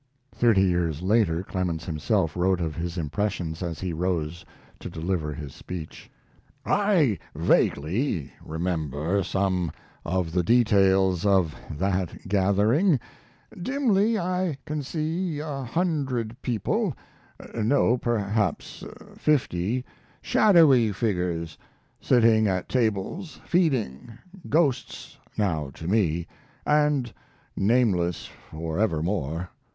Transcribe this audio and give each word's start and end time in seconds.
Thirty 0.31 0.63
years 0.63 1.03
later 1.03 1.43
Clemens 1.43 1.85
himself 1.85 2.35
wrote 2.35 2.59
of 2.59 2.75
his 2.75 2.97
impressions 2.97 3.61
as 3.61 3.79
he 3.81 3.93
rose 3.93 4.43
to 4.79 4.89
deliver 4.89 5.31
his 5.31 5.53
speech. 5.53 6.09
I 6.65 7.19
vaguely 7.35 8.33
remember 8.43 9.21
some 9.21 9.71
of 10.03 10.31
the 10.31 10.41
details 10.41 11.23
of 11.23 11.53
that 11.69 12.27
gathering: 12.27 12.99
dimly 13.61 14.17
I 14.17 14.57
can 14.65 14.81
see 14.81 15.37
a 15.37 15.61
hundred 15.63 16.35
people 16.41 16.95
no, 17.53 17.95
perhaps 17.95 18.83
fifty 19.15 19.85
shadowy 20.19 20.91
figures, 20.91 21.59
sitting 21.99 22.47
at 22.47 22.67
tables 22.69 23.39
feeding, 23.45 24.13
ghosts 24.49 25.19
now 25.37 25.69
to 25.75 25.87
me, 25.87 26.25
and 26.65 27.13
nameless 27.55 28.27
forevermore. 28.49 29.51